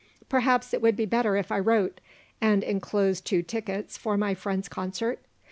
Perhaps 0.27 0.73
it 0.73 0.81
would 0.81 0.95
be 0.95 1.05
better 1.05 1.35
if 1.37 1.51
I 1.51 1.59
wrote, 1.59 2.01
and 2.41 2.63
enclosed 2.63 3.23
two 3.23 3.43
tickets 3.43 3.99
for 3.99 4.17
my 4.17 4.33
friend's 4.33 4.67
concert? 4.67 5.19